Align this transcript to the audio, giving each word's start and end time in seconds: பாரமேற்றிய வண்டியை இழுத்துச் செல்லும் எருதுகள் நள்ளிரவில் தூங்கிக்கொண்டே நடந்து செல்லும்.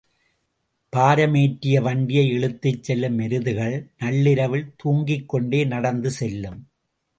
பாரமேற்றிய 0.93 1.81
வண்டியை 1.81 2.23
இழுத்துச் 2.29 2.83
செல்லும் 2.83 3.19
எருதுகள் 3.19 3.75
நள்ளிரவில் 3.97 4.67
தூங்கிக்கொண்டே 4.83 5.67
நடந்து 5.67 6.11
செல்லும். 6.11 6.59